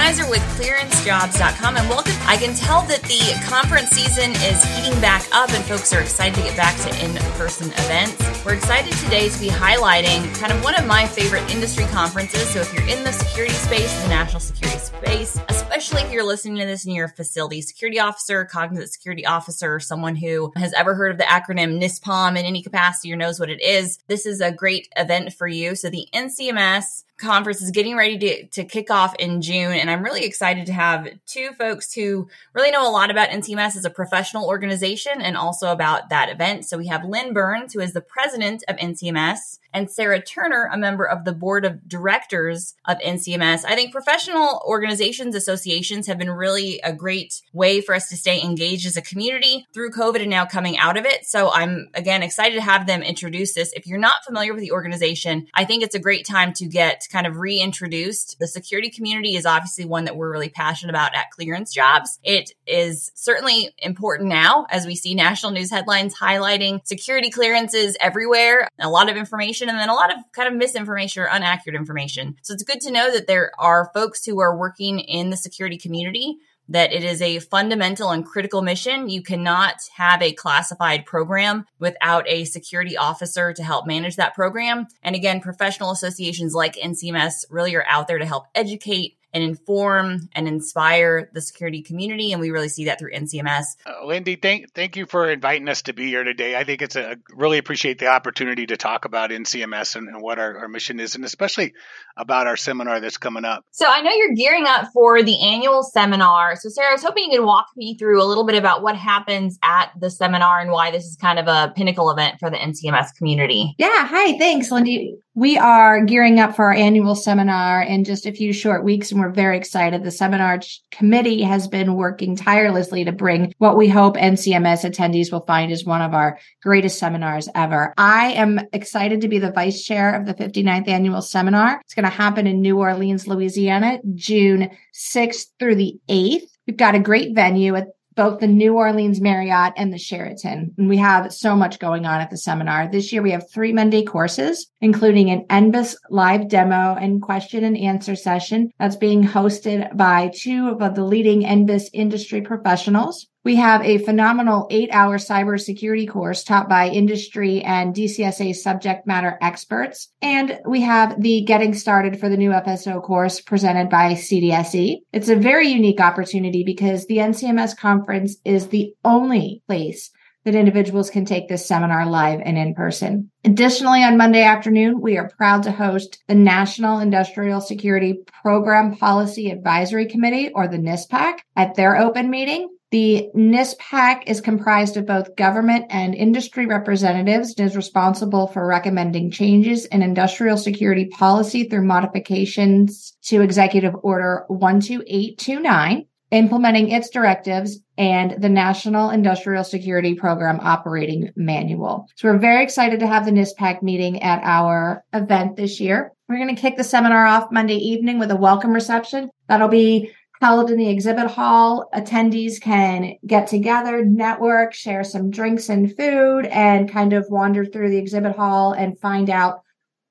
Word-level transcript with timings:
Kyzer 0.00 0.28
with 0.30 0.40
clearancejobs.com 0.56 1.76
and 1.76 1.88
welcome. 1.90 2.14
I 2.24 2.38
can 2.38 2.54
tell 2.54 2.80
that 2.86 3.02
the 3.02 3.20
conference 3.46 3.90
season 3.90 4.30
is 4.30 4.64
heating 4.74 4.98
back 4.98 5.22
up 5.30 5.50
and 5.50 5.62
folks 5.66 5.92
are 5.92 6.00
excited 6.00 6.36
to 6.36 6.40
get 6.40 6.56
back 6.56 6.74
to 6.80 7.04
in 7.04 7.14
person 7.36 7.66
events. 7.66 8.16
We're 8.42 8.54
excited 8.54 8.94
today 8.94 9.28
to 9.28 9.38
be 9.38 9.48
highlighting 9.48 10.34
kind 10.40 10.54
of 10.54 10.64
one 10.64 10.74
of 10.74 10.86
my 10.86 11.06
favorite 11.06 11.48
industry 11.52 11.84
conferences. 11.92 12.48
So 12.48 12.60
if 12.60 12.72
you're 12.72 12.88
in 12.88 13.04
the 13.04 13.12
security 13.12 13.52
space, 13.52 14.02
the 14.02 14.08
national 14.08 14.40
security 14.40 14.78
space, 14.78 15.38
especially 15.50 16.00
if 16.00 16.10
you're 16.10 16.24
listening 16.24 16.56
to 16.60 16.64
this 16.64 16.86
and 16.86 16.94
you're 16.94 17.04
a 17.04 17.10
facility 17.10 17.60
security 17.60 18.00
officer, 18.00 18.46
cognizant 18.46 18.90
security 18.90 19.26
officer, 19.26 19.78
someone 19.80 20.16
who 20.16 20.50
has 20.56 20.72
ever 20.72 20.94
heard 20.94 21.12
of 21.12 21.18
the 21.18 21.24
acronym 21.24 21.78
NISPOM 21.78 22.38
in 22.38 22.46
any 22.46 22.62
capacity 22.62 23.12
or 23.12 23.16
knows 23.16 23.38
what 23.38 23.50
it 23.50 23.60
is, 23.60 23.98
this 24.08 24.24
is 24.24 24.40
a 24.40 24.50
great 24.50 24.88
event 24.96 25.34
for 25.34 25.46
you. 25.46 25.74
So 25.74 25.90
the 25.90 26.08
NCMS 26.14 27.04
conference 27.20 27.62
is 27.62 27.70
getting 27.70 27.96
ready 27.96 28.18
to, 28.18 28.46
to 28.46 28.64
kick 28.64 28.90
off 28.90 29.14
in 29.16 29.42
June. 29.42 29.72
And 29.72 29.90
I'm 29.90 30.02
really 30.02 30.24
excited 30.24 30.66
to 30.66 30.72
have 30.72 31.08
two 31.26 31.52
folks 31.52 31.92
who 31.92 32.28
really 32.54 32.70
know 32.70 32.88
a 32.88 32.90
lot 32.90 33.10
about 33.10 33.28
NCMS 33.28 33.76
as 33.76 33.84
a 33.84 33.90
professional 33.90 34.46
organization 34.46 35.20
and 35.20 35.36
also 35.36 35.70
about 35.70 36.08
that 36.08 36.30
event. 36.30 36.64
So 36.64 36.78
we 36.78 36.88
have 36.88 37.04
Lynn 37.04 37.32
Burns, 37.32 37.72
who 37.72 37.80
is 37.80 37.92
the 37.92 38.00
president 38.00 38.64
of 38.68 38.76
NCMS, 38.76 39.58
and 39.72 39.90
Sarah 39.90 40.22
Turner, 40.22 40.68
a 40.72 40.78
member 40.78 41.04
of 41.04 41.24
the 41.24 41.32
board 41.32 41.64
of 41.64 41.88
directors 41.88 42.74
of 42.86 42.98
NCMS. 42.98 43.64
I 43.64 43.74
think 43.74 43.92
professional 43.92 44.62
organizations, 44.66 45.34
associations 45.34 46.06
have 46.06 46.18
been 46.18 46.30
really 46.30 46.80
a 46.82 46.92
great 46.92 47.40
way 47.52 47.80
for 47.80 47.94
us 47.94 48.08
to 48.08 48.16
stay 48.16 48.42
engaged 48.42 48.86
as 48.86 48.96
a 48.96 49.02
community 49.02 49.66
through 49.72 49.90
COVID 49.90 50.20
and 50.20 50.30
now 50.30 50.44
coming 50.44 50.78
out 50.78 50.96
of 50.96 51.04
it. 51.04 51.24
So 51.26 51.50
I'm 51.52 51.88
again 51.94 52.22
excited 52.22 52.54
to 52.56 52.62
have 52.62 52.86
them 52.86 53.02
introduce 53.02 53.54
this. 53.54 53.72
If 53.72 53.86
you're 53.86 53.98
not 53.98 54.24
familiar 54.26 54.52
with 54.52 54.62
the 54.62 54.72
organization, 54.72 55.46
I 55.54 55.64
think 55.64 55.82
it's 55.82 55.94
a 55.94 56.00
great 56.00 56.26
time 56.26 56.52
to 56.54 56.66
get 56.66 57.06
kind 57.10 57.26
of 57.26 57.36
reintroduced. 57.36 58.38
The 58.38 58.46
security 58.48 58.90
community 58.90 59.36
is 59.36 59.46
obviously 59.46 59.84
one 59.84 60.04
that 60.04 60.16
we're 60.16 60.30
really 60.30 60.48
passionate 60.48 60.90
about 60.90 61.14
at 61.14 61.30
Clearance 61.30 61.72
Jobs. 61.72 62.18
It 62.22 62.52
is 62.66 63.12
certainly 63.14 63.70
important 63.78 64.28
now 64.28 64.66
as 64.70 64.86
we 64.86 64.96
see 64.96 65.14
national 65.14 65.52
news 65.52 65.70
headlines 65.70 66.16
highlighting 66.16 66.86
security 66.86 67.30
clearances 67.30 67.96
everywhere, 68.00 68.68
a 68.78 68.88
lot 68.88 69.08
of 69.08 69.16
information 69.16 69.59
information 69.60 69.68
and 69.68 69.78
then 69.78 69.88
a 69.88 69.94
lot 69.94 70.16
of 70.16 70.22
kind 70.32 70.48
of 70.48 70.54
misinformation 70.54 71.22
or 71.22 71.26
inaccurate 71.26 71.76
information. 71.76 72.36
So 72.42 72.54
it's 72.54 72.62
good 72.62 72.80
to 72.82 72.90
know 72.90 73.12
that 73.12 73.26
there 73.26 73.52
are 73.58 73.90
folks 73.94 74.24
who 74.24 74.40
are 74.40 74.56
working 74.56 75.00
in 75.00 75.30
the 75.30 75.36
security 75.36 75.78
community 75.78 76.36
that 76.68 76.92
it 76.92 77.02
is 77.02 77.20
a 77.20 77.40
fundamental 77.40 78.10
and 78.10 78.24
critical 78.24 78.62
mission. 78.62 79.08
You 79.08 79.22
cannot 79.22 79.74
have 79.96 80.22
a 80.22 80.32
classified 80.32 81.04
program 81.04 81.66
without 81.80 82.28
a 82.28 82.44
security 82.44 82.96
officer 82.96 83.52
to 83.52 83.64
help 83.64 83.88
manage 83.88 84.14
that 84.16 84.36
program. 84.36 84.86
And 85.02 85.16
again, 85.16 85.40
professional 85.40 85.90
associations 85.90 86.54
like 86.54 86.76
NCMS 86.76 87.46
really 87.50 87.74
are 87.74 87.84
out 87.88 88.06
there 88.06 88.18
to 88.18 88.26
help 88.26 88.44
educate 88.54 89.16
and 89.32 89.42
inform 89.42 90.28
and 90.34 90.48
inspire 90.48 91.30
the 91.32 91.40
security 91.40 91.82
community. 91.82 92.32
And 92.32 92.40
we 92.40 92.50
really 92.50 92.68
see 92.68 92.86
that 92.86 92.98
through 92.98 93.12
NCMS. 93.12 93.64
Uh, 93.86 94.06
Lindy, 94.06 94.36
thank, 94.36 94.72
thank 94.74 94.96
you 94.96 95.06
for 95.06 95.30
inviting 95.30 95.68
us 95.68 95.82
to 95.82 95.92
be 95.92 96.08
here 96.08 96.24
today. 96.24 96.56
I 96.56 96.64
think 96.64 96.82
it's 96.82 96.96
a 96.96 97.16
really 97.30 97.58
appreciate 97.58 97.98
the 97.98 98.08
opportunity 98.08 98.66
to 98.66 98.76
talk 98.76 99.04
about 99.04 99.30
NCMS 99.30 99.96
and, 99.96 100.08
and 100.08 100.20
what 100.20 100.38
our, 100.38 100.58
our 100.58 100.68
mission 100.68 101.00
is, 101.00 101.14
and 101.14 101.24
especially 101.24 101.74
about 102.16 102.46
our 102.46 102.56
seminar 102.56 103.00
that's 103.00 103.18
coming 103.18 103.44
up. 103.44 103.64
So 103.70 103.86
I 103.88 104.00
know 104.02 104.12
you're 104.12 104.34
gearing 104.34 104.66
up 104.66 104.88
for 104.92 105.22
the 105.22 105.40
annual 105.46 105.82
seminar. 105.82 106.56
So 106.56 106.68
Sarah, 106.68 106.90
I 106.90 106.92
was 106.92 107.02
hoping 107.02 107.30
you 107.30 107.38
could 107.38 107.46
walk 107.46 107.66
me 107.76 107.96
through 107.96 108.22
a 108.22 108.26
little 108.26 108.44
bit 108.44 108.56
about 108.56 108.82
what 108.82 108.96
happens 108.96 109.58
at 109.62 109.92
the 109.98 110.10
seminar 110.10 110.60
and 110.60 110.70
why 110.70 110.90
this 110.90 111.04
is 111.04 111.16
kind 111.16 111.38
of 111.38 111.46
a 111.46 111.72
pinnacle 111.76 112.10
event 112.10 112.36
for 112.40 112.50
the 112.50 112.56
NCMS 112.56 113.14
community. 113.16 113.74
Yeah. 113.78 114.06
Hi. 114.06 114.38
Thanks, 114.38 114.70
Lindy. 114.70 115.18
We 115.36 115.56
are 115.58 116.04
gearing 116.04 116.40
up 116.40 116.56
for 116.56 116.64
our 116.64 116.72
annual 116.72 117.14
seminar 117.14 117.82
in 117.82 118.02
just 118.02 118.26
a 118.26 118.32
few 118.32 118.52
short 118.52 118.82
weeks, 118.82 119.12
and 119.12 119.20
we're 119.20 119.30
very 119.30 119.56
excited. 119.56 120.02
The 120.02 120.10
seminar 120.10 120.60
committee 120.90 121.42
has 121.42 121.68
been 121.68 121.94
working 121.94 122.34
tirelessly 122.34 123.04
to 123.04 123.12
bring 123.12 123.54
what 123.58 123.76
we 123.76 123.88
hope 123.88 124.16
NCMS 124.16 124.84
attendees 124.84 125.30
will 125.30 125.46
find 125.46 125.70
is 125.70 125.84
one 125.84 126.02
of 126.02 126.14
our 126.14 126.40
greatest 126.64 126.98
seminars 126.98 127.48
ever. 127.54 127.94
I 127.96 128.32
am 128.32 128.60
excited 128.72 129.20
to 129.20 129.28
be 129.28 129.38
the 129.38 129.52
vice 129.52 129.84
chair 129.84 130.14
of 130.14 130.26
the 130.26 130.34
59th 130.34 130.88
annual 130.88 131.22
seminar. 131.22 131.80
It's 131.84 131.94
going 131.94 132.04
to 132.04 132.10
happen 132.10 132.48
in 132.48 132.60
New 132.60 132.78
Orleans, 132.78 133.28
Louisiana, 133.28 134.00
June 134.16 134.70
6th 134.92 135.46
through 135.60 135.76
the 135.76 136.00
8th. 136.08 136.48
We've 136.66 136.76
got 136.76 136.96
a 136.96 137.00
great 137.00 137.36
venue 137.36 137.76
at 137.76 137.86
both 138.20 138.38
the 138.38 138.46
New 138.46 138.74
Orleans 138.74 139.18
Marriott 139.18 139.72
and 139.78 139.90
the 139.90 139.96
Sheraton. 139.96 140.74
And 140.76 140.90
we 140.90 140.98
have 140.98 141.32
so 141.32 141.56
much 141.56 141.78
going 141.78 142.04
on 142.04 142.20
at 142.20 142.28
the 142.28 142.36
seminar. 142.36 142.86
This 142.86 143.14
year 143.14 143.22
we 143.22 143.30
have 143.30 143.50
three 143.50 143.72
Monday 143.72 144.04
courses, 144.04 144.70
including 144.82 145.30
an 145.30 145.46
NBIS 145.46 145.96
live 146.10 146.46
demo 146.46 146.94
and 147.00 147.22
question 147.22 147.64
and 147.64 147.78
answer 147.78 148.14
session 148.14 148.72
that's 148.78 148.96
being 148.96 149.24
hosted 149.24 149.96
by 149.96 150.30
two 150.34 150.76
of 150.78 150.94
the 150.94 151.02
leading 151.02 151.44
NBIS 151.44 151.84
industry 151.94 152.42
professionals. 152.42 153.26
We 153.42 153.56
have 153.56 153.82
a 153.82 153.98
phenomenal 153.98 154.66
eight 154.70 154.90
hour 154.92 155.16
cybersecurity 155.16 156.06
course 156.10 156.44
taught 156.44 156.68
by 156.68 156.88
industry 156.88 157.62
and 157.62 157.94
DCSA 157.94 158.54
subject 158.54 159.06
matter 159.06 159.38
experts. 159.40 160.12
And 160.20 160.60
we 160.66 160.82
have 160.82 161.22
the 161.22 161.42
Getting 161.46 161.72
Started 161.72 162.20
for 162.20 162.28
the 162.28 162.36
New 162.36 162.50
FSO 162.50 163.02
course 163.02 163.40
presented 163.40 163.88
by 163.88 164.12
CDSE. 164.12 164.98
It's 165.14 165.30
a 165.30 165.36
very 165.36 165.68
unique 165.68 166.00
opportunity 166.00 166.64
because 166.64 167.06
the 167.06 167.16
NCMS 167.16 167.78
conference 167.78 168.36
is 168.44 168.68
the 168.68 168.92
only 169.06 169.62
place 169.66 170.10
that 170.44 170.54
individuals 170.54 171.08
can 171.08 171.24
take 171.24 171.48
this 171.48 171.66
seminar 171.66 172.06
live 172.06 172.40
and 172.44 172.58
in 172.58 172.74
person. 172.74 173.30
Additionally, 173.44 174.02
on 174.02 174.16
Monday 174.16 174.42
afternoon, 174.42 175.00
we 175.00 175.16
are 175.16 175.30
proud 175.36 175.62
to 175.62 175.72
host 175.72 176.22
the 176.28 176.34
National 176.34 176.98
Industrial 176.98 177.60
Security 177.60 178.18
Program 178.42 178.96
Policy 178.96 179.50
Advisory 179.50 180.06
Committee, 180.06 180.50
or 180.54 180.68
the 180.68 180.78
NISPAC, 180.78 181.38
at 181.56 181.74
their 181.74 181.96
open 181.96 182.30
meeting. 182.30 182.68
The 182.90 183.28
NISPAC 183.36 184.24
is 184.26 184.40
comprised 184.40 184.96
of 184.96 185.06
both 185.06 185.36
government 185.36 185.86
and 185.90 186.12
industry 186.12 186.66
representatives 186.66 187.54
and 187.56 187.68
is 187.68 187.76
responsible 187.76 188.48
for 188.48 188.66
recommending 188.66 189.30
changes 189.30 189.86
in 189.86 190.02
industrial 190.02 190.56
security 190.56 191.04
policy 191.06 191.68
through 191.68 191.86
modifications 191.86 193.16
to 193.26 193.42
Executive 193.42 193.94
Order 194.02 194.44
12829, 194.48 196.06
implementing 196.32 196.90
its 196.90 197.10
directives, 197.10 197.78
and 197.96 198.42
the 198.42 198.48
National 198.48 199.10
Industrial 199.10 199.62
Security 199.62 200.14
Program 200.16 200.58
Operating 200.60 201.30
Manual. 201.36 202.08
So 202.16 202.28
we're 202.28 202.38
very 202.38 202.64
excited 202.64 202.98
to 203.00 203.06
have 203.06 203.24
the 203.24 203.30
NISPAC 203.30 203.82
meeting 203.82 204.20
at 204.20 204.40
our 204.42 205.04
event 205.12 205.54
this 205.54 205.78
year. 205.78 206.10
We're 206.28 206.38
going 206.38 206.54
to 206.54 206.60
kick 206.60 206.76
the 206.76 206.82
seminar 206.82 207.24
off 207.24 207.52
Monday 207.52 207.76
evening 207.76 208.18
with 208.18 208.32
a 208.32 208.36
welcome 208.36 208.72
reception. 208.72 209.30
That'll 209.48 209.68
be 209.68 210.10
held 210.40 210.70
in 210.70 210.78
the 210.78 210.88
exhibit 210.88 211.30
hall. 211.30 211.88
Attendees 211.94 212.60
can 212.60 213.14
get 213.26 213.46
together, 213.46 214.04
network, 214.04 214.72
share 214.72 215.04
some 215.04 215.30
drinks 215.30 215.68
and 215.68 215.94
food, 215.96 216.46
and 216.46 216.90
kind 216.90 217.12
of 217.12 217.26
wander 217.28 217.64
through 217.64 217.90
the 217.90 217.98
exhibit 217.98 218.34
hall 218.34 218.72
and 218.72 218.98
find 218.98 219.28
out 219.28 219.60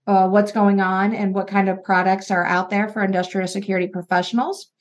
uh, 0.05 0.27
what's 0.27 0.51
going 0.51 0.79
on 0.79 1.13
and 1.13 1.33
what 1.33 1.47
kind 1.47 1.69
of 1.69 1.83
products 1.83 2.31
are 2.31 2.45
out 2.45 2.69
there 2.69 2.89
for 2.89 3.03
industrial 3.03 3.47
security 3.47 3.87
professionals. 3.87 4.71